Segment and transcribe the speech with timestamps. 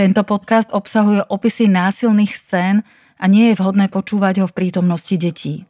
[0.00, 2.88] Tento podcast obsahuje opisy násilných scén
[3.20, 5.68] a nie je vhodné počúvať ho v prítomnosti detí.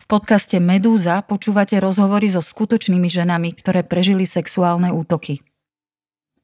[0.00, 5.44] V podcaste Medúza počúvate rozhovory so skutočnými ženami, ktoré prežili sexuálne útoky.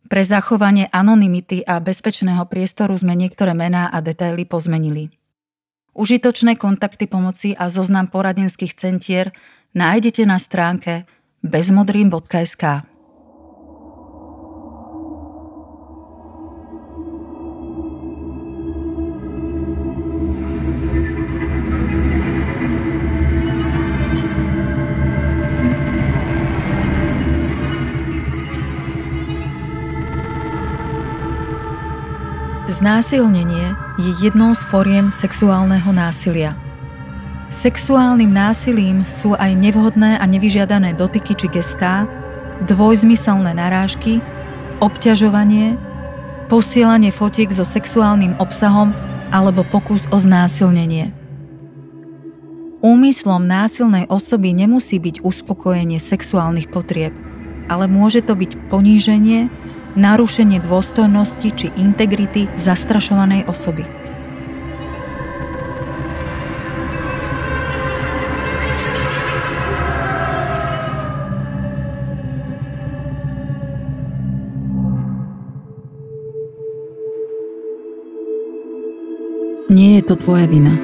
[0.04, 5.08] Pre zachovanie anonymity a bezpečného priestoru sme niektoré mená a detaily pozmenili.
[5.96, 9.32] Užitočné kontakty pomoci a zoznam poradenských centier
[9.72, 11.08] nájdete na stránke
[11.40, 12.91] bezmodrým.sk.
[32.72, 36.56] Znásilnenie je jednou z foriem sexuálneho násilia.
[37.52, 42.08] Sexuálnym násilím sú aj nevhodné a nevyžiadané dotyky či gestá,
[42.64, 44.24] dvojzmyselné narážky,
[44.80, 45.76] obťažovanie,
[46.48, 48.96] posielanie fotiek so sexuálnym obsahom
[49.28, 51.12] alebo pokus o znásilnenie.
[52.80, 57.12] Úmyslom násilnej osoby nemusí byť uspokojenie sexuálnych potrieb,
[57.68, 59.52] ale môže to byť poníženie,
[59.96, 63.84] narušenie dôstojnosti či integrity zastrašovanej osoby.
[79.72, 80.76] Nie je to tvoja vina.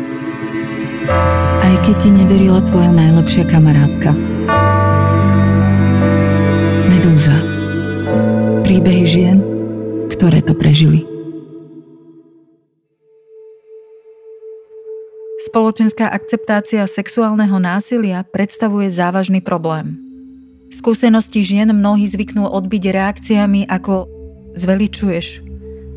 [1.60, 4.16] Aj keď ti neverila tvoja najlepšia kamarátka.
[6.88, 7.57] Medúza
[8.68, 9.40] príbehy žien,
[10.12, 11.08] ktoré to prežili.
[15.48, 19.96] Spoločenská akceptácia sexuálneho násilia predstavuje závažný problém.
[20.68, 24.04] Skúsenosti žien mnohí zvyknú odbiť reakciami ako
[24.52, 25.40] zveličuješ,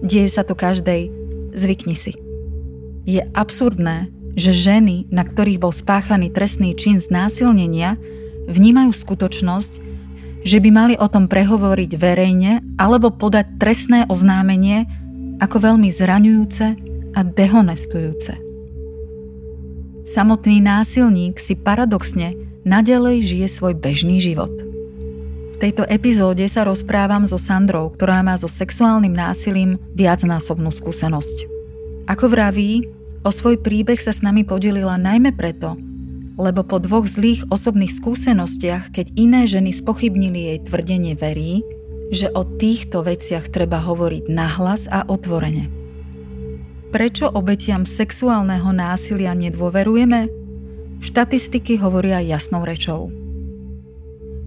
[0.07, 1.11] deje sa to každej,
[1.51, 2.15] zvykni si.
[3.03, 4.07] Je absurdné,
[4.39, 7.99] že ženy, na ktorých bol spáchaný trestný čin znásilnenia,
[8.47, 9.90] vnímajú skutočnosť,
[10.41, 14.89] že by mali o tom prehovoriť verejne alebo podať trestné oznámenie
[15.41, 16.65] ako veľmi zraňujúce
[17.17, 18.37] a dehonestujúce.
[20.05, 22.33] Samotný násilník si paradoxne
[22.65, 24.51] nadalej žije svoj bežný život.
[25.53, 31.45] V tejto epizóde sa rozprávam so Sandrou, ktorá má so sexuálnym násilím viacnásobnú skúsenosť.
[32.09, 32.89] Ako vraví,
[33.21, 35.77] o svoj príbeh sa s nami podelila najmä preto,
[36.39, 41.63] lebo po dvoch zlých osobných skúsenostiach, keď iné ženy spochybnili jej tvrdenie, verí,
[42.11, 45.71] že o týchto veciach treba hovoriť nahlas a otvorene.
[46.91, 50.27] Prečo obetiam sexuálneho násilia nedôverujeme?
[50.99, 53.07] Štatistiky hovoria jasnou rečou.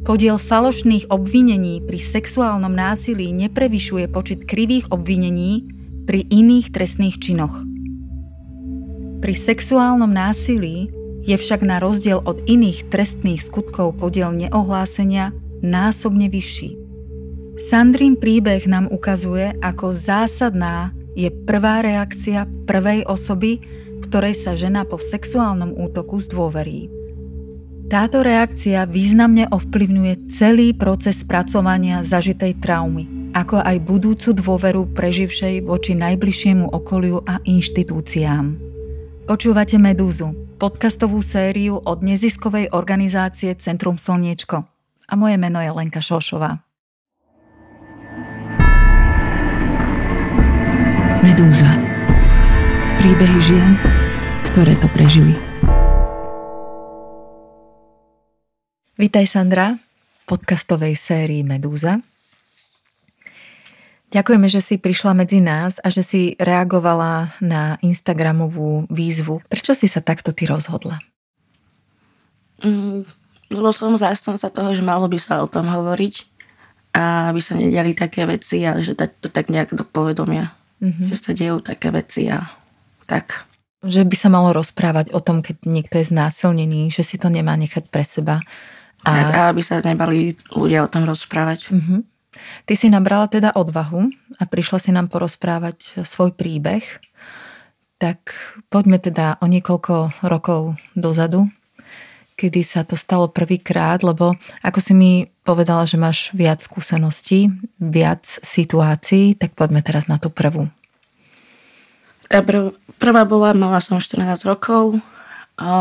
[0.04, 5.64] Podiel falošných obvinení pri sexuálnom násilí neprevyšuje počet krivých obvinení
[6.04, 7.64] pri iných trestných činoch.
[9.24, 10.92] Pri sexuálnom násilí
[11.24, 15.32] je však na rozdiel od iných trestných skutkov podiel neohlásenia
[15.64, 16.76] násobne vyšší.
[17.56, 23.62] Sandrín príbeh nám ukazuje, ako zásadná je prvá reakcia prvej osoby,
[24.04, 26.90] ktorej sa žena po sexuálnom útoku zdôverí.
[27.88, 35.94] Táto reakcia významne ovplyvňuje celý proces spracovania zažitej traumy, ako aj budúcu dôveru preživšej voči
[35.94, 38.63] najbližšiemu okoliu a inštitúciám.
[39.24, 44.68] Počúvate Medúzu, podcastovú sériu od neziskovej organizácie Centrum Slniečko.
[45.08, 46.60] A moje meno je Lenka Šošová.
[51.24, 51.72] Medúza.
[53.00, 53.80] Príbehy žien,
[54.52, 55.32] ktoré to prežili.
[59.00, 62.04] Vítaj Sandra v podcastovej sérii Medúza.
[64.14, 69.42] Ďakujeme, že si prišla medzi nás a že si reagovala na Instagramovú výzvu.
[69.50, 71.02] Prečo si sa takto ty rozhodla?
[72.62, 73.02] Mm,
[73.50, 76.30] lebo som zástanca toho, že malo by sa o tom hovoriť
[76.94, 80.54] a aby sa nediali také veci a že dať to tak nejak do povedomia.
[80.78, 81.10] Mm-hmm.
[81.10, 82.46] Že sa dejú také veci a
[83.10, 83.50] tak.
[83.82, 87.58] Že by sa malo rozprávať o tom, keď niekto je znásilnený, že si to nemá
[87.58, 88.46] nechať pre seba.
[89.02, 91.66] A, a aby sa nebali ľudia o tom rozprávať.
[91.74, 92.13] Mm-hmm.
[92.64, 94.10] Ty si nabrala teda odvahu
[94.40, 96.84] a prišla si nám porozprávať svoj príbeh.
[97.98, 98.34] Tak
[98.68, 101.48] poďme teda o niekoľko rokov dozadu,
[102.34, 105.12] kedy sa to stalo prvýkrát, lebo ako si mi
[105.46, 110.66] povedala, že máš viac skúseností, viac situácií, tak poďme teraz na tú prvú.
[112.26, 114.98] Tá prv, prvá bola, mala som 14 rokov,
[115.60, 115.74] o,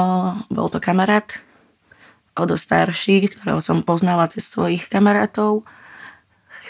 [0.51, 1.25] bol to kamarát,
[2.37, 5.65] o dosť starší, ktorého som poznala cez svojich kamarátov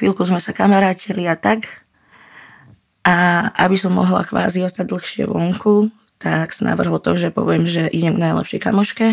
[0.04, 1.88] chvíľku sme sa kamarátili a tak.
[3.08, 5.88] A aby som mohla kvázi ostať dlhšie vonku,
[6.20, 9.08] tak sa navrhlo to, že poviem, že idem k najlepšej kamoške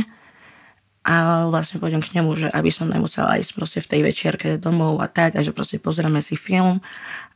[1.07, 4.99] a vlastne pôjdem k nemu, že aby som nemusela ísť proste v tej večierke domov
[4.99, 6.83] a tak a že proste pozrieme si film,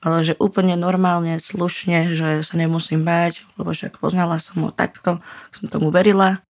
[0.02, 5.22] ale že úplne normálne, slušne, že sa nemusím báť, lebo však poznala som ho takto,
[5.54, 6.42] som tomu verila.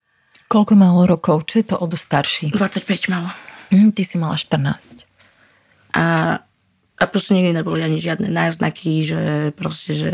[0.48, 1.52] Koľko malo rokov?
[1.52, 2.56] Čo je to od starší?
[2.56, 3.30] 25 malo.
[3.70, 5.06] Mm, ty si mala 14.
[5.94, 6.42] A,
[7.00, 9.22] a proste nikdy neboli ani žiadne náznaky, že
[9.58, 10.12] proste, že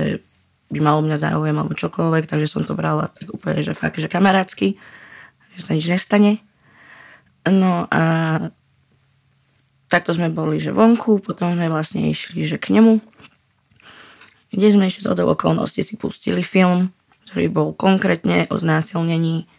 [0.69, 4.07] by malo mňa záujem alebo čokoľvek, takže som to brala tak úplne, že fakt, že
[4.07, 4.77] kamarátsky,
[5.57, 6.39] že sa nič nestane.
[7.49, 8.01] No a
[9.89, 13.01] takto sme boli, že vonku, potom sme vlastne išli, že k nemu,
[14.53, 16.93] kde sme ešte z okolností si pustili film,
[17.29, 19.49] ktorý bol konkrétne o znásilnení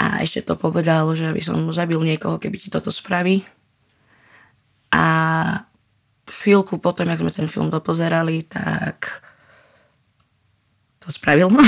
[0.00, 3.44] a ešte to povedal, že by som zabil niekoho, keby ti toto spraví.
[4.92, 5.04] A
[6.42, 9.22] chvíľku potom, ako sme ten film dopozerali, tak
[10.98, 11.54] to spravil.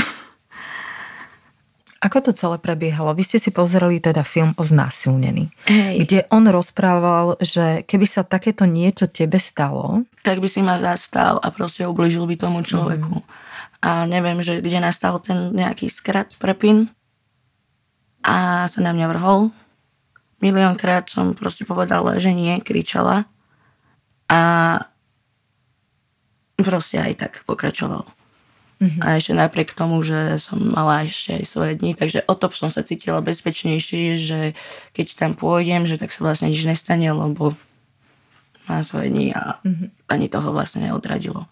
[2.05, 3.17] Ako to celé prebiehalo?
[3.17, 6.05] Vy ste si pozerali teda film o znásilnení, Hej.
[6.05, 10.05] kde on rozprával, že keby sa takéto niečo tebe stalo...
[10.21, 13.25] Tak by si ma zastal a proste ubližil by tomu človeku.
[13.25, 13.29] Mm.
[13.81, 16.93] A neviem, že kde nastal ten nejaký skrat, prepin
[18.20, 19.49] a sa na mňa vrhol.
[20.44, 23.25] Miliónkrát som proste povedala, že nie, kričala
[24.31, 24.41] a
[26.61, 28.06] proste aj tak pokračoval.
[28.82, 29.00] Mm-hmm.
[29.00, 32.69] A ešte napriek tomu, že som mala ešte aj svoje dni, takže o to som
[32.69, 34.41] sa cítila bezpečnejšie, že
[34.93, 37.55] keď tam pôjdem, že tak sa vlastne nič nestane, lebo
[38.67, 39.88] má svoje dni a mm-hmm.
[40.11, 41.47] ani toho vlastne neodradilo.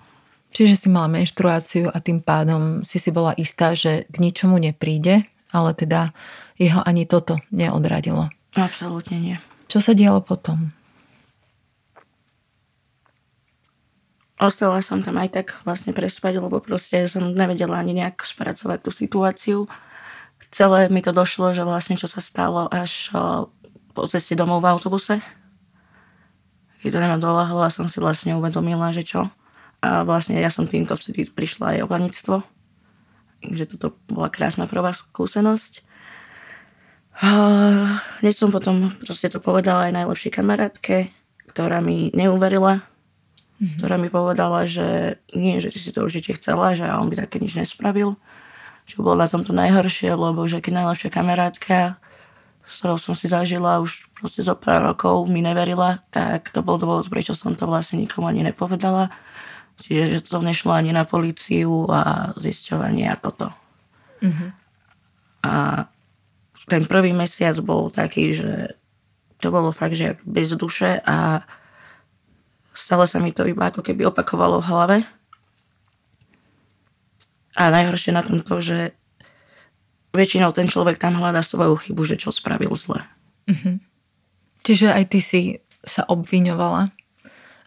[0.52, 5.24] Čiže si mala menštruáciu a tým pádom si si bola istá, že k ničomu nepríde,
[5.48, 6.12] ale teda
[6.60, 8.28] jeho ani toto neodradilo.
[8.52, 9.36] Absolútne nie.
[9.72, 10.76] Čo sa dialo potom?
[14.42, 18.90] Ostala som tam aj tak vlastne prespať, lebo proste som nevedela ani nejak spracovať tú
[18.90, 19.58] situáciu.
[20.50, 23.14] Celé mi to došlo, že vlastne čo sa stalo až
[23.94, 25.14] po ceste domov v autobuse.
[26.82, 29.30] Keď to nemám doľahlo a som si vlastne uvedomila, že čo.
[29.82, 32.34] A vlastne ja som týmto vtedy prišla aj o panictvo.
[33.42, 35.82] Takže toto bola krásna prvá skúsenosť.
[38.22, 41.14] Hneď som potom proste to povedala aj najlepšej kamarátke,
[41.50, 42.82] ktorá mi neuverila,
[43.62, 43.78] mm-hmm.
[43.78, 47.38] ktorá mi povedala, že nie, že ty si to určite chcela, že on by také
[47.38, 48.18] nič nespravil.
[48.90, 52.02] Čo bolo na tomto najhoršie, lebo že keď najlepšia kamarátka,
[52.66, 56.82] s ktorou som si zažila už proste zo pár rokov, mi neverila, tak to bol
[56.82, 59.14] dôvod, prečo som to vlastne nikomu ani nepovedala.
[59.78, 63.54] Čiže že to nešlo ani na políciu a zisťovanie a toto.
[64.22, 64.50] Mm-hmm.
[65.46, 65.86] A
[66.70, 68.78] ten prvý mesiac bol taký, že
[69.42, 71.42] to bolo fakt, že bez duše a
[72.72, 74.96] Stále sa mi to iba ako keby opakovalo v hlave.
[77.52, 78.96] A najhoršie na tom to, že
[80.16, 83.04] väčšinou ten človek tam hľadá svoju chybu, že čo spravil zle.
[83.48, 83.76] Uh-huh.
[84.64, 85.40] Čiže aj ty si
[85.84, 86.92] sa obviňovala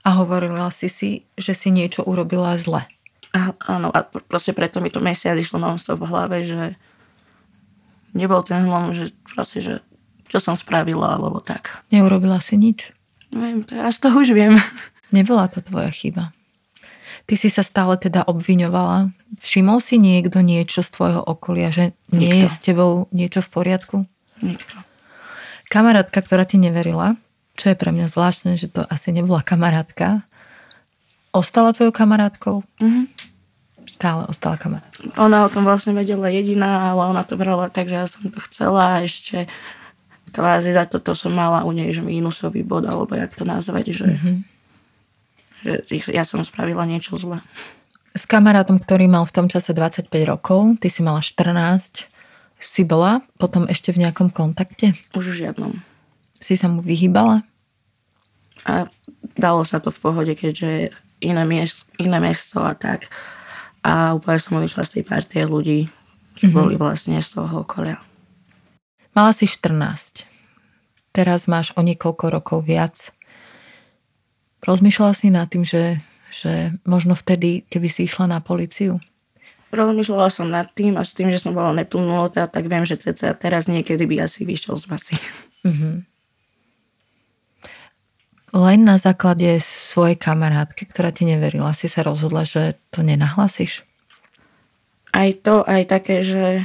[0.05, 2.85] a hovorila si si, že si niečo urobila zle.
[3.35, 6.79] A, áno, a proste preto mi to mesiac išlo non-stop v hlave, že
[8.15, 9.73] nebol ten zlom, že proste, že
[10.31, 11.83] čo som spravila, alebo tak.
[11.91, 12.95] Neurobila si nič?
[13.35, 14.55] Viem, teraz to už viem.
[15.13, 16.33] Nebola to tvoja chyba.
[17.25, 19.09] Ty si sa stále teda obviňovala.
[19.41, 22.41] Všimol si niekto niečo z tvojho okolia, že nie Nikto.
[22.41, 23.97] je s tebou niečo v poriadku?
[24.45, 24.77] Nikto.
[25.71, 27.17] Kamarátka, ktorá ti neverila,
[27.57, 30.21] čo je pre mňa zvláštne, že to asi nebola kamarátka,
[31.33, 32.61] ostala tvojou kamarátkou?
[32.77, 33.05] Mm-hmm.
[33.89, 35.09] Stále ostala kamarátka.
[35.17, 38.37] Ona o tom vlastne vedela jediná, ale ona to brala tak, že ja som to
[38.49, 39.49] chcela a ešte
[40.29, 44.07] kvázi za toto som mala u nej že mínusový bod, alebo jak to nazvať, že
[44.13, 44.54] mm-hmm
[45.65, 47.41] že ja som spravila niečo zle.
[48.15, 52.07] S kamarátom, ktorý mal v tom čase 25 rokov, ty si mala 14,
[52.61, 54.95] si bola potom ešte v nejakom kontakte?
[55.11, 55.75] Už žiadnom.
[56.39, 57.43] Si sa mu vyhýbala?
[58.63, 58.87] A
[59.35, 63.11] dalo sa to v pohode, keďže iné, miest, iné mesto a tak.
[63.85, 65.91] A úplne som vyšla z tej partie ľudí,
[66.33, 66.57] čo mm-hmm.
[66.57, 68.01] boli vlastne z toho okolia.
[69.13, 70.27] Mala si 14.
[71.15, 73.14] Teraz máš o niekoľko rokov viac.
[74.65, 76.01] Rozmýšľala si nad tým, že,
[76.33, 78.97] že možno vtedy, keby si išla na policiu?
[79.69, 83.37] Rozmýšľala som nad tým a s tým, že som bola neplnulotá, tak viem, že ceca
[83.37, 85.15] teraz niekedy by asi vyšiel z basy.
[85.65, 85.95] Mm-hmm.
[88.55, 93.83] Len na základe svojej kamarátky, ktorá ti neverila, si sa rozhodla, že to nenahlasíš?
[95.11, 96.63] Aj to, aj také, že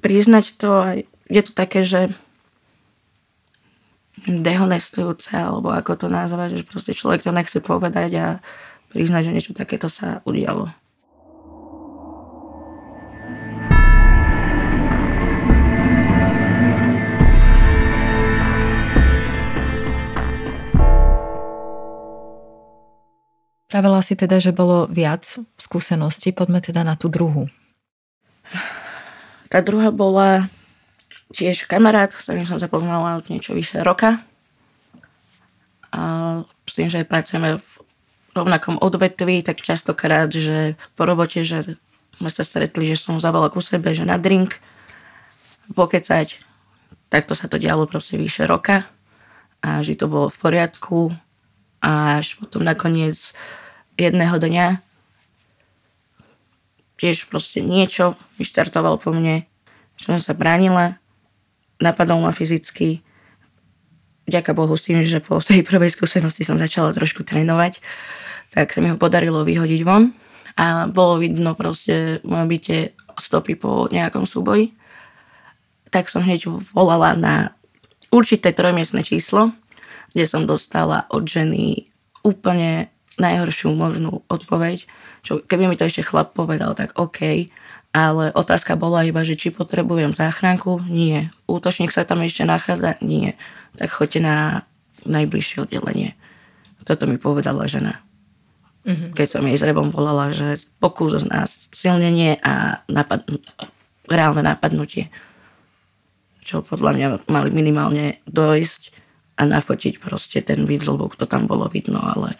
[0.00, 0.98] priznať to, aj,
[1.28, 2.16] je to také, že
[4.26, 8.26] dehonestujúce, alebo ako to nazvať, že proste človek to nechce povedať a
[8.92, 10.70] priznať, že niečo takéto sa udialo.
[23.72, 25.24] Pravila si teda, že bolo viac
[25.56, 27.48] skúseností, poďme teda na tú druhú.
[29.48, 30.52] Tá druhá bola
[31.32, 34.20] tiež kamarát, ktorým som sa poznala od niečo vyše roka.
[35.92, 36.00] A
[36.68, 37.70] s tým, že pracujeme v
[38.32, 41.76] rovnakom odvetví, tak častokrát, že po robote, že
[42.16, 44.60] sme sa stretli, že som zavolal ku sebe, že na drink,
[45.72, 46.40] pokecať.
[47.12, 48.88] Takto sa to dialo proste vyše roka
[49.60, 51.12] a že to bolo v poriadku.
[51.82, 53.34] A až potom nakoniec
[53.98, 54.80] jedného dňa
[56.96, 59.44] tiež proste niečo vyštartoval po mne,
[59.98, 61.01] že som sa bránila,
[61.82, 63.02] napadol ma fyzicky.
[64.30, 67.82] Vďaka Bohu s tým, že po tej prvej skúsenosti som začala trošku trénovať,
[68.54, 70.14] tak sa mi ho podarilo vyhodiť von
[70.54, 72.78] a bolo vidno proste v mojom byte
[73.18, 74.76] stopy po nejakom súboji.
[75.90, 77.34] Tak som hneď volala na
[78.12, 79.52] určité trojmiestne číslo,
[80.12, 81.88] kde som dostala od ženy
[82.22, 84.84] úplne najhoršiu možnú odpoveď.
[85.24, 87.52] Čo, keby mi to ešte chlap povedal, tak OK.
[87.92, 90.80] Ale otázka bola iba, že či potrebujem záchranku?
[90.88, 91.28] Nie.
[91.52, 92.96] Útočník sa tam ešte nachádza?
[93.04, 93.36] Nie.
[93.76, 94.36] Tak choďte na
[95.04, 96.16] najbližšie oddelenie.
[96.82, 98.00] Toto mi povedala žena.
[98.82, 99.14] Mm-hmm.
[99.14, 103.28] Keď som jej s rebom volala, že pokus na silnenie a napad-
[104.10, 105.12] reálne napadnutie.
[106.42, 108.82] Čo podľa mňa mali minimálne dojsť
[109.38, 112.34] a nafotiť proste ten vid, lebo to tam bolo vidno, ale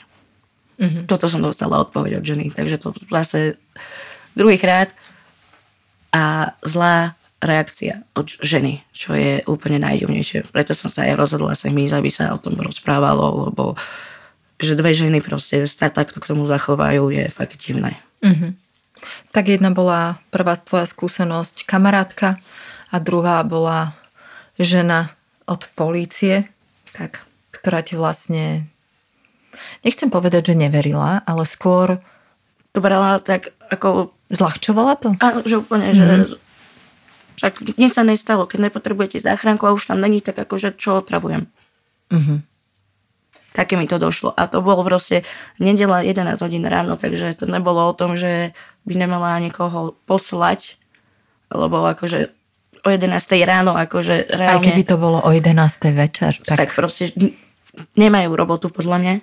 [0.82, 1.04] Mm-hmm.
[1.06, 3.54] Toto som dostala odpoveď od ženy, takže to zase
[4.34, 4.90] druhýkrát
[6.10, 10.54] a zlá reakcia od ženy, čo je úplne najdivnejšie.
[10.54, 13.74] Preto som sa aj rozhodla sa mi aby sa o tom rozprávalo, lebo
[14.62, 17.98] že dve ženy proste sa takto k tomu zachovajú je fakt divné.
[18.22, 18.54] Mm-hmm.
[19.34, 22.38] Tak jedna bola prvá tvoja skúsenosť kamarátka
[22.94, 23.98] a druhá bola
[24.54, 25.10] žena
[25.50, 26.46] od polície,
[26.94, 27.26] tak.
[27.50, 28.70] ktorá ti vlastne
[29.82, 31.98] nechcem povedať, že neverila, ale skôr...
[32.72, 34.14] To brala tak ako...
[34.32, 35.12] Zľahčovala to?
[35.20, 35.98] Áno, že úplne, mm-hmm.
[35.98, 36.51] že mhm.
[37.42, 41.50] Však nič sa nestalo, keď nepotrebujete záchranku a už tam není, tak akože čo otravujem.
[42.14, 42.38] Mm-hmm.
[43.50, 44.30] Také mi to došlo.
[44.30, 45.26] A to bolo proste
[45.58, 48.54] nedela 11 hodín ráno, takže to nebolo o tom, že
[48.86, 50.78] by nemala niekoho poslať,
[51.50, 52.30] lebo akože
[52.86, 53.10] o 11
[53.42, 54.62] ráno, akože reálne...
[54.62, 55.50] Aj keby to bolo o 11
[55.98, 56.38] večer.
[56.46, 57.10] Tak, tak proste
[57.98, 59.14] nemajú robotu podľa mňa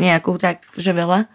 [0.00, 1.28] nejakú tak, že veľa.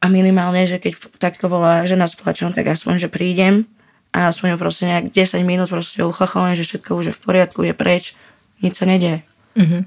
[0.00, 3.68] A minimálne, že keď takto volá žena s plačom, tak aspoň, že prídem
[4.10, 7.74] a aspoň proste nejak 10 minút proste uchlachujem, že všetko už je v poriadku, je
[7.74, 8.18] preč,
[8.58, 9.22] nič sa nedie.
[9.54, 9.82] Mm-hmm.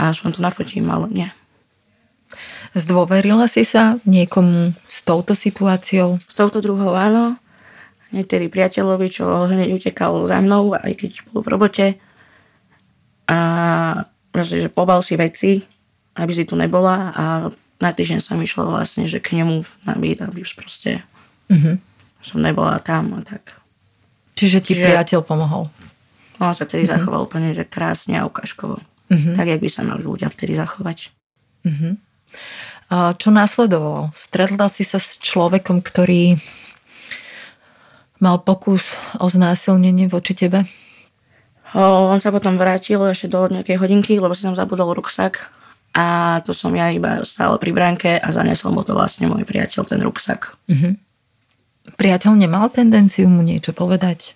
[0.00, 1.28] A aspoň to nafotím, ale nie.
[2.74, 6.18] Zdôverila si sa niekomu s touto situáciou?
[6.24, 7.38] S touto druhou áno.
[8.10, 11.86] Niektorý priateľovi, čo hneď utekal za mnou, aj keď bol v robote.
[13.30, 13.38] A
[14.34, 15.62] proste, že pobal si veci,
[16.18, 17.24] aby si tu nebola a
[17.78, 21.02] na týždeň som išla vlastne, že k nemu na byt, aby proste
[21.52, 21.93] mm-hmm.
[22.24, 23.60] Som nebola tam a tak.
[24.34, 25.68] Čiže ti Čiže priateľ pomohol?
[26.42, 26.98] On sa tedy mm-hmm.
[26.98, 28.82] zachoval úplne že krásne a ukážkovo.
[29.12, 29.34] Mm-hmm.
[29.36, 31.12] Tak, jak by sa mali ľudia vtedy zachovať.
[31.62, 31.92] Mm-hmm.
[32.90, 34.10] A čo následovalo?
[34.16, 36.40] Stretla si sa s človekom, ktorý
[38.18, 40.64] mal pokus o znásilnenie voči tebe?
[41.74, 45.50] On sa potom vrátil ešte do nejakej hodinky, lebo si tam zabudol ruksak
[45.94, 49.82] a to som ja iba stále pri bránke a zanesol mu to vlastne môj priateľ,
[49.86, 50.54] ten ruksak.
[50.70, 50.92] Mm-hmm.
[51.84, 54.32] Priateľ nemal tendenciu mu niečo povedať?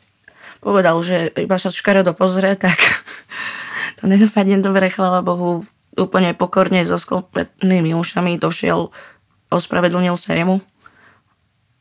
[0.60, 2.76] Povedal, že iba sa škaredo pozrie, tak
[3.98, 5.64] to nedopadne dobre, chvála Bohu.
[5.98, 8.94] Úplne pokorne so skopletnými ušami došiel,
[9.50, 10.62] ospravedlnil sa jemu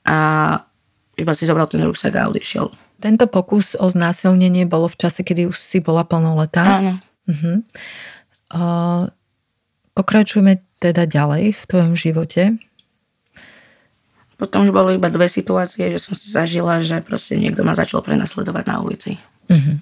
[0.01, 0.17] a
[1.13, 2.73] iba si zobral ten ruksak a odišiel.
[2.97, 6.81] Tento pokus o znásilnenie bolo v čase, kedy už si bola plnoletá?
[6.81, 6.93] Áno.
[7.29, 7.61] Uh-huh.
[8.49, 9.05] Uh,
[9.97, 12.53] Pokračujeme teda ďalej v tvojom živote.
[14.37, 18.05] Potom už boli iba dve situácie, že som si zažila, že proste niekto ma začal
[18.05, 19.17] prenasledovať na ulici.
[19.49, 19.81] Uh-huh.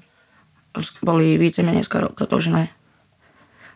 [1.04, 2.72] Boli vícemenej skoro totožné.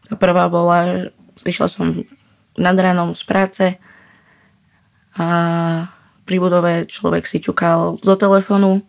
[0.08, 1.12] Tá prvá bola,
[1.44, 2.08] vyšla som
[2.56, 3.66] nad ránom z práce
[5.20, 5.28] a
[6.24, 8.80] pri budove človek si ťukal do telefónu.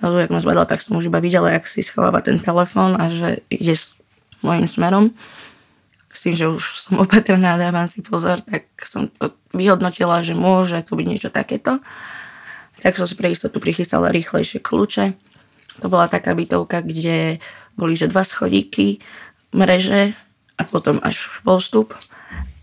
[0.00, 3.12] A jak ma zvedla, tak som už iba videla, jak si schováva ten telefón a
[3.12, 3.96] že ide s
[4.40, 5.12] mojim smerom
[6.16, 10.80] s tým, že už som opatrná dávam si pozor, tak som to vyhodnotila, že môže
[10.80, 11.84] to byť niečo takéto.
[12.80, 15.12] Tak som si pre istotu prichystala rýchlejšie kľúče.
[15.84, 17.36] To bola taká bytovka, kde
[17.76, 19.04] boli že dva schodíky,
[19.52, 20.16] mreže
[20.56, 21.92] a potom až postup.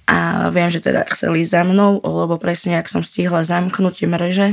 [0.10, 4.50] A viem, že teda chceli za mnou, lebo presne ak som stihla zamknúť tie mreže,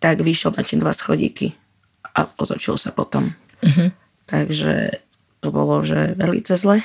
[0.00, 1.52] tak vyšiel na tie dva schodíky
[2.16, 3.36] a otočil sa potom.
[3.60, 3.92] Uh-huh.
[4.24, 5.04] Takže
[5.44, 6.80] to bolo, že veľmi zle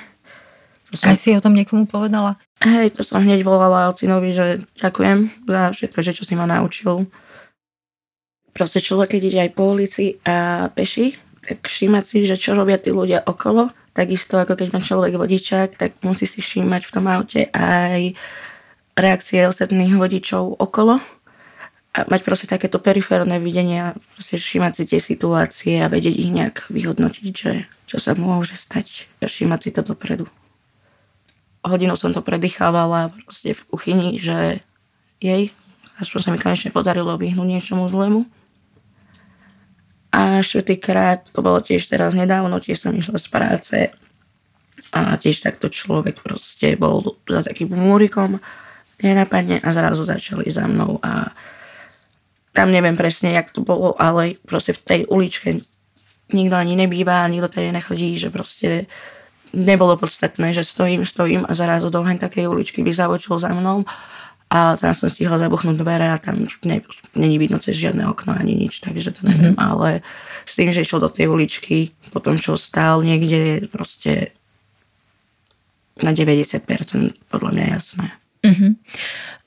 [0.89, 1.13] To som...
[1.13, 2.41] Aj si o tom niekomu povedala?
[2.65, 7.05] Hej, to som hneď volala ocinovi, že ďakujem za všetko, že čo si ma naučil.
[8.51, 11.13] Proste človek, keď ide aj po ulici a peši,
[11.45, 13.69] tak všímať si, že čo robia tí ľudia okolo.
[13.93, 18.17] Takisto ako keď má človek vodičák, tak musí si všímať v tom aute aj
[18.99, 20.99] reakcie ostatných vodičov okolo
[21.95, 26.31] a mať proste takéto periférne videnie a proste všímať si tie situácie a vedieť ich
[26.31, 30.29] nejak vyhodnotiť, že čo sa môže stať a všímať si to dopredu.
[31.59, 34.63] Hodinu som to predýchávala proste v kuchyni, že
[35.19, 35.51] jej,
[35.99, 38.23] aspoň sa mi konečne podarilo vyhnúť niečomu zlému.
[40.09, 43.77] A štvrtýkrát, to bolo tiež teraz nedávno, tiež som išla z práce
[44.89, 48.41] a tiež takto človek proste bol za takým múrikom
[48.99, 51.31] nenapadne a zrazu začali za mnou a
[52.57, 55.61] tam neviem presne, jak to bolo, ale proste v tej uličke
[56.33, 58.89] nikto ani nebýva, nikto tady nechodí, že proste
[59.53, 63.85] nebolo podstatné, že stojím, stojím a zrazu do takej uličky by zavočil za mnou
[64.49, 66.81] a tam som stihla zabuchnúť dvere a tam ne,
[67.13, 69.61] není vidno cez žiadne okno ani nič, takže to neviem, mm-hmm.
[69.61, 70.01] ale
[70.49, 74.33] s tým, že išiel do tej uličky, potom čo stál niekde proste
[76.01, 76.65] na 90%
[77.29, 78.07] podľa mňa jasné.
[78.41, 78.71] Mm-hmm.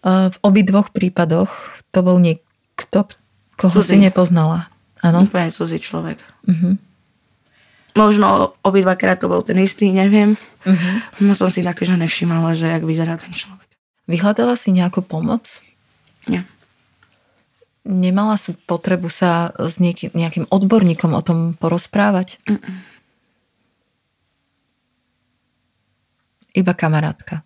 [0.07, 1.51] V obidvoch prípadoch
[1.91, 2.47] to bol niek-
[2.79, 3.11] kto,
[3.59, 3.99] koho cudzí.
[3.99, 4.71] si nepoznala.
[5.03, 5.27] Áno?
[5.27, 6.23] Úplne cudzí človek.
[6.47, 6.79] Uh-huh.
[7.93, 10.41] Možno obidvakrát to bol ten istý, neviem.
[10.65, 10.95] Uh-huh.
[11.21, 13.69] No som si také, že nevšimala, že jak vyzerá ten človek.
[14.09, 15.61] Vyhľadala si nejakú pomoc?
[16.25, 16.49] Nie.
[17.85, 22.41] Nemala si potrebu sa s niekým, nejakým odborníkom o tom porozprávať?
[22.49, 22.77] Uh-uh.
[26.57, 27.45] Iba kamarátka.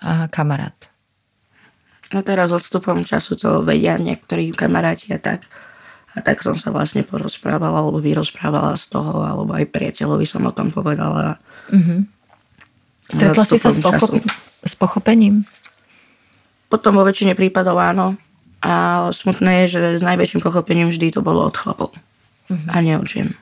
[0.00, 0.76] A kamarát.
[2.14, 5.48] No teraz odstupom času to vedia niektorí kamaráti a tak.
[6.16, 10.52] A tak som sa vlastne porozprávala, alebo vyrozprávala z toho, alebo aj priateľovi som o
[10.52, 11.36] tom povedala.
[11.68, 12.00] Mm-hmm.
[13.12, 14.24] Stretla si sa s, pochop-
[14.64, 15.44] s pochopením?
[16.72, 18.16] Potom vo väčšine prípadov áno.
[18.64, 21.92] A smutné je, že s najväčším pochopením vždy to bolo od chlapov.
[22.48, 22.68] Mm-hmm.
[22.72, 23.36] A nie od žien.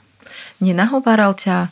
[0.58, 1.70] Nenahováral ťa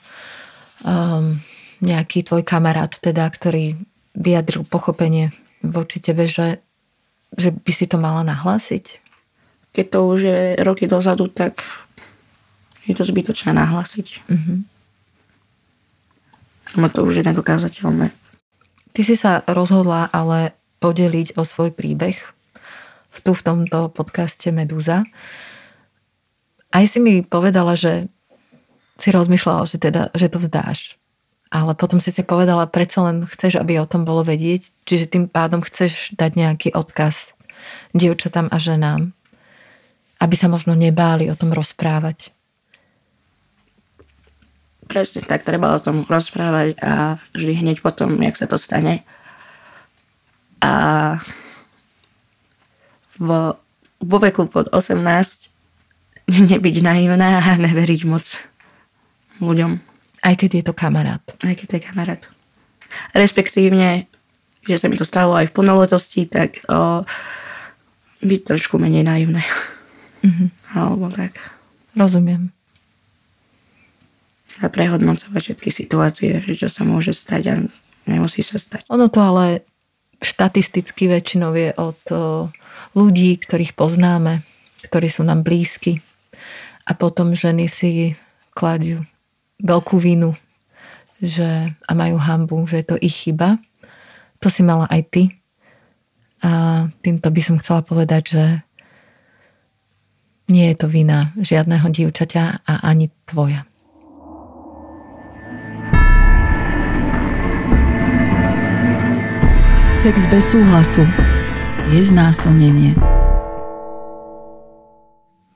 [0.87, 1.43] um,
[1.83, 3.75] nejaký tvoj kamarát, teda, ktorý
[4.15, 5.35] vyjadril pochopenie
[5.67, 6.62] voči tebe, že
[7.33, 9.01] že by si to mala nahlásiť?
[9.73, 11.65] Keď to už je roky dozadu, tak
[12.85, 14.07] je to zbytočné nahlásiť.
[14.29, 14.59] Mm-hmm.
[16.77, 18.13] No to už je nedokázateľné.
[18.93, 22.17] Ty si sa rozhodla ale podeliť o svoj príbeh
[23.13, 25.05] v tu v tomto podcaste Medúza.
[26.73, 28.09] Aj si mi povedala, že
[28.97, 30.97] si rozmýšľala, že, teda, že to vzdáš
[31.53, 35.29] ale potom si si povedala, predsa len chceš, aby o tom bolo vedieť, čiže tým
[35.29, 37.37] pádom chceš dať nejaký odkaz
[37.93, 39.13] dievčatám a ženám,
[40.23, 42.31] aby sa možno nebáli o tom rozprávať.
[44.87, 49.03] Presne tak, treba o tom rozprávať a vždy hneď potom, jak sa to stane.
[50.63, 50.73] A
[53.19, 53.59] vo,
[53.99, 55.03] vo veku pod 18
[56.55, 58.23] nebyť naivná a neveriť moc
[59.43, 59.83] ľuďom.
[60.23, 61.23] Aj keď je to kamarát.
[61.43, 62.23] Aj keď to je kamarát.
[63.11, 64.07] Respektívne,
[64.63, 67.03] že sa mi to stalo aj v plnoletosti, tak o,
[68.23, 69.43] byť trošku menej naivné.
[70.23, 70.49] Mm-hmm.
[70.79, 71.39] Alebo tak.
[71.99, 72.55] Rozumiem.
[74.63, 77.55] A prehodnocovať všetky situácie, že čo sa môže stať a
[78.07, 78.87] nemusí sa stať.
[78.89, 79.67] Ono to ale
[80.23, 82.03] štatisticky väčšinou je od
[82.95, 84.47] ľudí, ktorých poznáme,
[84.87, 85.99] ktorí sú nám blízki.
[86.87, 88.15] A potom ženy si
[88.55, 89.03] kladú
[89.63, 90.35] veľkú vinu
[91.23, 93.63] že, a majú hambu, že je to ich chyba.
[94.43, 95.23] To si mala aj ty.
[96.43, 98.45] A týmto by som chcela povedať, že
[100.53, 103.65] nie je to vina žiadneho dievčaťa a ani tvoja.
[109.97, 111.09] Sex bez súhlasu
[111.88, 112.93] je znásilnenie.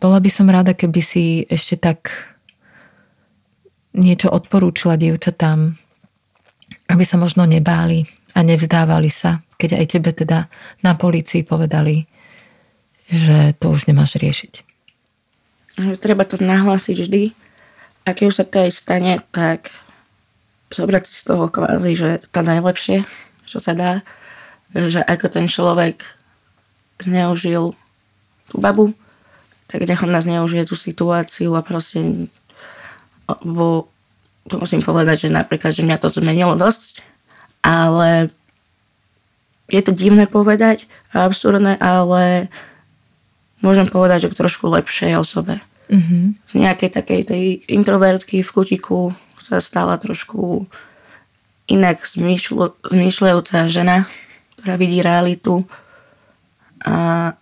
[0.00, 2.14] Bola by som rada, keby si ešte tak
[3.96, 5.74] niečo odporúčila dievčatám,
[6.88, 8.06] aby sa možno nebáli
[8.36, 10.46] a nevzdávali sa, keď aj tebe teda
[10.84, 12.06] na policii povedali,
[13.10, 14.75] že to už nemáš riešiť.
[15.76, 17.22] Treba to nahlásiť vždy.
[18.06, 19.74] A keď už sa to aj stane, tak
[20.72, 23.06] zobrať si z toho kvázi, že to najlepšie,
[23.44, 23.92] čo sa dá,
[24.72, 26.02] že ako ten človek
[27.02, 27.76] zneužil
[28.50, 28.96] tú babu,
[29.66, 32.30] tak nech on nás neužije tú situáciu a proste
[33.26, 33.90] lebo
[34.46, 37.02] to musím povedať, že napríklad, že mňa to zmenilo dosť,
[37.66, 38.30] ale
[39.66, 42.46] je to divné povedať a absurdné, ale
[43.60, 45.60] môžem povedať, že k trošku lepšej osobe.
[45.86, 46.24] Mm-hmm.
[46.50, 50.66] Z nejakej takej tej introvertky v kutiku sa stala trošku
[51.70, 54.10] inak zmýšľajúca žena,
[54.58, 55.62] ktorá vidí realitu
[56.82, 57.34] a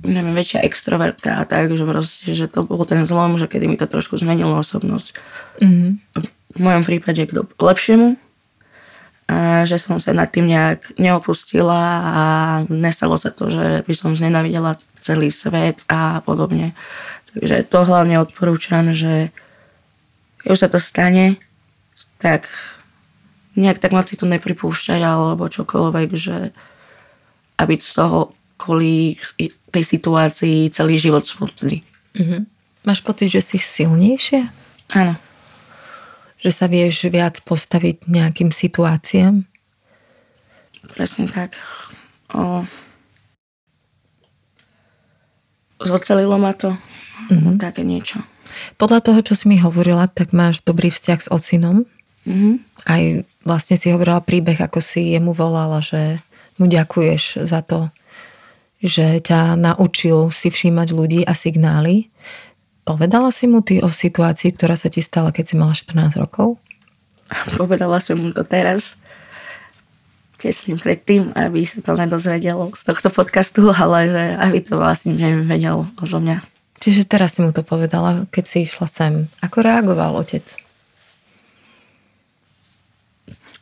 [0.00, 3.76] neviem, väčšia extrovertka a tak, že proste, že to bol ten zlom, že kedy mi
[3.76, 5.12] to trošku zmenilo osobnosť.
[5.60, 5.90] Mm-hmm.
[6.56, 8.16] V mojom prípade k lepšiemu,
[9.30, 12.24] a že som sa nad tým nejak neopustila a
[12.66, 16.74] nestalo sa to, že by som znenavidela celý svet a podobne.
[17.30, 19.30] Takže to hlavne odporúčam, že
[20.42, 21.38] keď už sa to stane,
[22.18, 22.50] tak
[23.54, 26.50] nejak tak moc si to nepripúšťať alebo čokoľvek, že
[27.62, 29.14] aby z toho kvôli
[29.70, 31.86] tej situácii celý život smutný.
[32.18, 32.40] Mm-hmm.
[32.82, 34.50] Máš pocit, že si silnejšia?
[34.90, 35.29] Áno
[36.40, 39.44] že sa vieš viac postaviť nejakým situáciám?
[40.96, 41.60] Presne tak.
[42.32, 42.64] O...
[45.80, 46.76] Zocelilo ma to.
[47.28, 47.56] Mm-hmm.
[47.60, 48.24] Také niečo.
[48.80, 51.84] Podľa toho, čo si mi hovorila, tak máš dobrý vzťah s ocinom.
[52.24, 52.54] Mm-hmm.
[52.88, 53.02] Aj
[53.44, 56.20] vlastne si hovorila príbeh, ako si jemu volala, že
[56.60, 57.88] mu ďakuješ za to,
[58.80, 62.08] že ťa naučil si všímať ľudí a signály.
[62.90, 66.58] Povedala si mu ty o situácii, ktorá sa ti stala, keď si mala 14 rokov?
[67.54, 68.98] Povedala som mu to teraz,
[70.42, 75.86] tesne predtým, aby sa to nedozvedelo z tohto podcastu, ale že aby to vlastne nevedel
[76.02, 76.42] odo mňa.
[76.82, 79.30] Čiže teraz si mu to povedala, keď si išla sem.
[79.38, 80.42] Ako reagoval otec?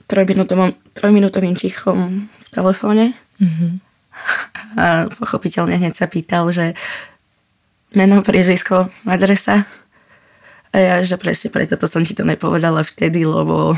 [0.09, 3.13] Trojminútovým, trojminútovým tichom v telefóne.
[3.45, 3.73] Mm-hmm.
[4.81, 6.73] A pochopiteľne hneď sa pýtal, že
[7.95, 9.65] meno, priezvisko, adresa.
[10.69, 13.73] A ja, že presne preto to som ti to nepovedala vtedy, lebo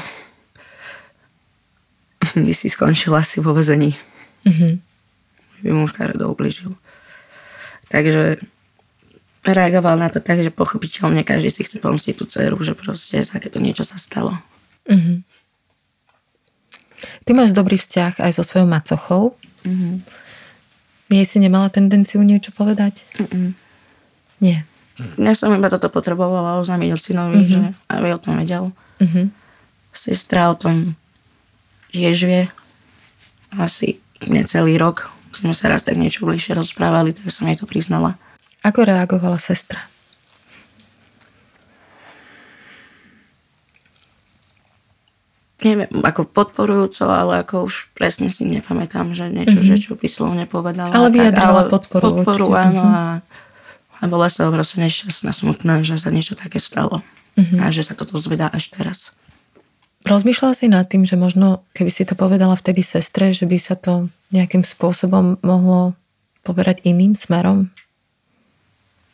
[2.35, 3.94] by si skončila asi vo vezení.
[4.46, 4.73] Mm-hmm.
[5.62, 6.75] By mu rado ubližil.
[7.90, 8.42] Takže
[9.46, 13.62] reagoval na to tak, že pochopiteľne každý si chce pomstiť tú dceru, že proste takéto
[13.62, 14.37] niečo sa stalo.
[14.90, 15.16] Mm-hmm.
[17.25, 19.38] Ty máš dobrý vzťah aj so svojou macochou.
[19.64, 19.94] Mm-hmm.
[21.11, 23.03] Jej si nemala tendenciu niečo povedať?
[23.16, 23.57] Mm-mm.
[24.40, 24.64] Nie.
[25.16, 27.53] Ja som iba toto potrebovala oznámiť ocinovi, mm-hmm.
[27.53, 28.64] že aby o tom vedel.
[29.00, 29.26] Mm-hmm.
[29.96, 30.96] Sestra o tom
[31.92, 32.42] tiež vie.
[33.57, 35.09] Asi necelý rok,
[35.40, 38.20] sme sa raz tak niečo bližšie rozprávali, tak som jej to priznala.
[38.61, 39.90] Ako reagovala sestra?
[45.61, 49.76] neviem, ako podporujúco, ale ako už presne si nepamätám, že niečo, mm-hmm.
[49.76, 50.92] že čo by som nepovedala.
[50.92, 52.24] Ale vyjadrala podporu.
[52.24, 52.81] Podporu, áno.
[52.81, 52.96] Mm-hmm.
[52.96, 53.05] A
[54.00, 57.04] a bola z toho proste nešťastná, smutná, že sa niečo také stalo.
[57.36, 57.60] Mm-hmm.
[57.60, 59.12] A že sa toto zvedá až teraz.
[60.08, 63.76] Rozmýšľala si nad tým, že možno, keby si to povedala vtedy sestre, že by sa
[63.76, 65.92] to nejakým spôsobom mohlo
[66.40, 67.68] poberať iným smerom?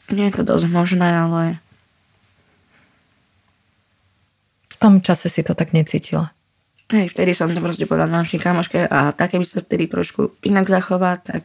[0.07, 1.59] Nie je to dosť možné, ale...
[4.71, 6.31] V tom čase si to tak necítila.
[6.87, 10.71] Hej, vtedy som to proste povedala našej kamoške a tak, keby sa vtedy trošku inak
[10.71, 11.43] zachovať, tak...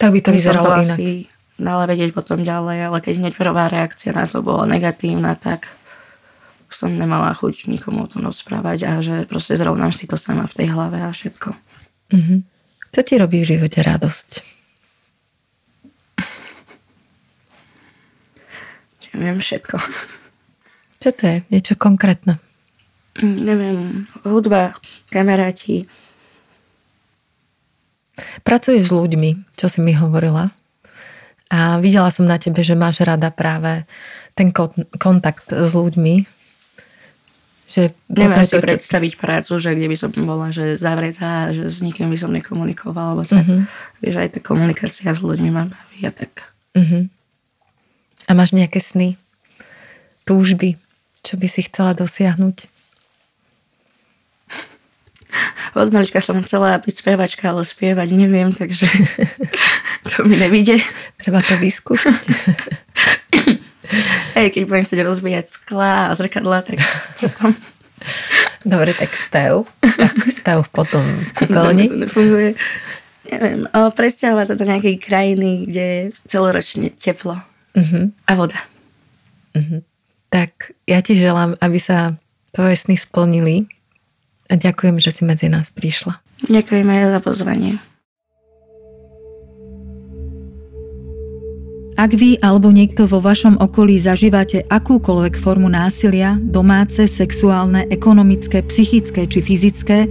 [0.00, 0.96] Tak by to vyzeralo inak.
[0.96, 5.66] Asi dala vedieť potom ďalej, ale keď hneď prvá reakcia na to bola negatívna, tak
[6.70, 10.56] som nemala chuť nikomu o tom rozprávať a že proste zrovnám si to sama v
[10.62, 11.50] tej hlave a všetko.
[12.14, 12.38] Mm-hmm.
[12.94, 14.58] Čo ti robí v živote radosť?
[19.18, 19.76] Neviem všetko.
[21.02, 21.36] Čo to je?
[21.50, 22.38] Niečo konkrétne?
[23.18, 23.78] Mm, neviem,
[24.22, 24.78] hudba,
[25.10, 25.90] kamaráti.
[28.46, 30.54] Pracuješ s ľuďmi, čo si mi hovorila?
[31.48, 33.88] A videla som na tebe, že máš rada práve
[34.36, 34.52] ten
[35.00, 36.28] kontakt s ľuďmi.
[37.68, 38.64] Že Neviem si to...
[38.64, 43.28] predstaviť prácu, že kde by som bola že zavretá, že s nikým by som nekomunikovala.
[43.28, 43.64] Tak, uh-huh.
[44.00, 46.52] Že aj tá komunikácia s ľuďmi ma baví a tak.
[46.76, 47.08] Uh-huh.
[48.28, 49.16] A máš nejaké sny,
[50.28, 50.76] túžby,
[51.24, 52.77] čo by si chcela dosiahnuť?
[55.76, 58.88] Od malička som chcela byť spievačka, ale spievať neviem, takže
[60.10, 60.80] to mi nevíde.
[61.20, 62.22] Treba to vyskúšať.
[64.36, 66.78] Hej, keď budem chcieť rozbíjať skla a zrkadla, tak
[67.20, 67.56] potom...
[68.62, 69.64] Dobre, tak spev.
[69.80, 71.86] Tak spev potom v kúpeľni.
[72.04, 72.54] Nefunguje.
[73.28, 77.36] Neviem, presťahovať sa do nejakej krajiny, kde je celoročne teplo
[77.76, 78.08] uh-huh.
[78.24, 78.60] a voda.
[79.52, 79.84] Uh-huh.
[80.32, 82.16] Tak ja ti želám, aby sa
[82.56, 83.68] tvoje sny splnili
[84.48, 86.18] a ďakujem, že si medzi nás prišla.
[86.48, 87.72] Ďakujem aj za pozvanie.
[91.98, 99.26] Ak vy alebo niekto vo vašom okolí zažívate akúkoľvek formu násilia, domáce, sexuálne, ekonomické, psychické
[99.26, 100.06] či fyzické,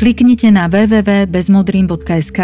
[0.00, 2.40] kliknite na www.bezmodrým.sk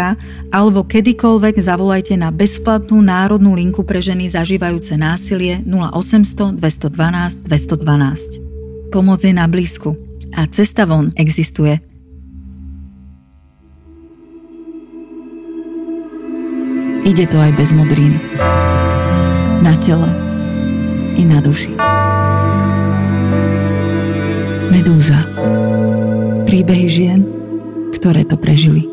[0.53, 8.93] alebo kedykoľvek zavolajte na bezplatnú národnú linku pre ženy zažívajúce násilie 0800 212 212.
[8.93, 11.79] Pomoc je na blízku a cesta von existuje.
[17.03, 18.15] Ide to aj bez modrín.
[19.59, 20.07] Na tele
[21.19, 21.75] i na duši.
[24.71, 25.19] Medúza.
[26.47, 27.27] Príbehy žien,
[27.91, 28.92] ktoré to prežili.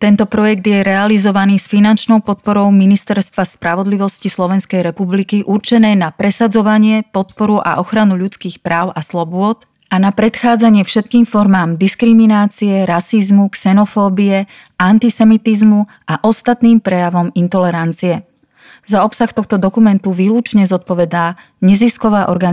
[0.00, 7.60] Tento projekt je realizovaný s finančnou podporou Ministerstva spravodlivosti Slovenskej republiky určené na presadzovanie, podporu
[7.60, 14.48] a ochranu ľudských práv a slobôd a na predchádzanie všetkým formám diskriminácie, rasizmu, xenofóbie,
[14.80, 18.24] antisemitizmu a ostatným prejavom intolerancie.
[18.88, 22.48] Za obsah tohto dokumentu výlučne zodpovedá nezisková organizácia